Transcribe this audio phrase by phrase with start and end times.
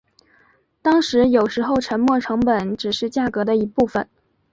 [0.81, 4.09] 当然有时候沉没成本只是价格的一部分。